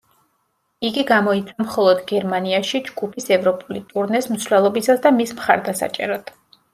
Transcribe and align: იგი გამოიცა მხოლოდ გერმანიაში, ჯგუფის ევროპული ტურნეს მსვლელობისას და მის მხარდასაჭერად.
იგი 0.87 1.01
გამოიცა 1.09 1.65
მხოლოდ 1.65 1.99
გერმანიაში, 2.11 2.81
ჯგუფის 2.87 3.27
ევროპული 3.35 3.81
ტურნეს 3.91 4.29
მსვლელობისას 4.37 5.05
და 5.05 5.13
მის 5.19 5.35
მხარდასაჭერად. 5.41 6.33